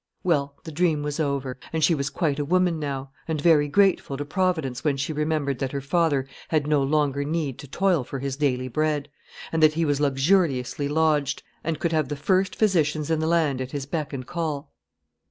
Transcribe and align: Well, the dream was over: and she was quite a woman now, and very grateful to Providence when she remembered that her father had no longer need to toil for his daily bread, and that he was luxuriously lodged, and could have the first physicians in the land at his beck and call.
Well, 0.23 0.55
the 0.63 0.71
dream 0.71 1.03
was 1.03 1.19
over: 1.19 1.59
and 1.71 1.83
she 1.83 1.93
was 1.93 2.09
quite 2.09 2.39
a 2.39 2.43
woman 2.43 2.79
now, 2.79 3.11
and 3.27 3.39
very 3.39 3.67
grateful 3.67 4.17
to 4.17 4.25
Providence 4.25 4.83
when 4.83 4.97
she 4.97 5.13
remembered 5.13 5.59
that 5.59 5.73
her 5.73 5.79
father 5.79 6.25
had 6.47 6.65
no 6.65 6.81
longer 6.81 7.23
need 7.23 7.59
to 7.59 7.67
toil 7.67 8.03
for 8.03 8.17
his 8.17 8.35
daily 8.35 8.67
bread, 8.67 9.09
and 9.51 9.61
that 9.61 9.75
he 9.75 9.85
was 9.85 10.01
luxuriously 10.01 10.87
lodged, 10.87 11.43
and 11.63 11.77
could 11.79 11.91
have 11.91 12.07
the 12.09 12.15
first 12.15 12.55
physicians 12.55 13.11
in 13.11 13.19
the 13.19 13.27
land 13.27 13.61
at 13.61 13.73
his 13.73 13.85
beck 13.85 14.11
and 14.11 14.25
call. 14.25 14.71